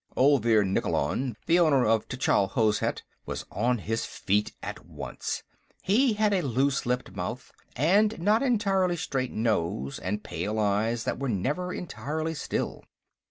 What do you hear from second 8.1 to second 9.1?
a not entirely